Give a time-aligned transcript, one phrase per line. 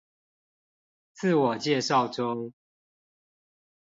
[1.13, 2.53] 自我介紹中